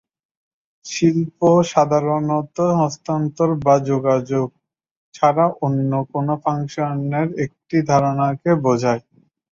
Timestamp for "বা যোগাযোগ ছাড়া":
3.63-5.45